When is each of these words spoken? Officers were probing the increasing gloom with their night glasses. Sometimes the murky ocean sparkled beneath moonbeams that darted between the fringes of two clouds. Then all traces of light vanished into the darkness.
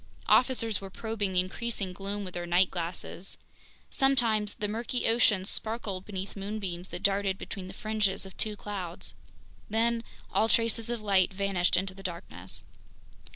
Officers 0.25 0.81
were 0.81 0.89
probing 0.89 1.33
the 1.33 1.39
increasing 1.39 1.93
gloom 1.93 2.23
with 2.25 2.33
their 2.33 2.47
night 2.47 2.71
glasses. 2.71 3.37
Sometimes 3.91 4.55
the 4.55 4.67
murky 4.67 5.05
ocean 5.05 5.45
sparkled 5.45 6.05
beneath 6.07 6.35
moonbeams 6.35 6.87
that 6.87 7.03
darted 7.03 7.37
between 7.37 7.67
the 7.67 7.73
fringes 7.75 8.25
of 8.25 8.35
two 8.35 8.55
clouds. 8.55 9.13
Then 9.69 10.03
all 10.33 10.49
traces 10.49 10.89
of 10.89 11.01
light 11.01 11.31
vanished 11.31 11.77
into 11.77 11.93
the 11.93 12.01
darkness. 12.01 12.63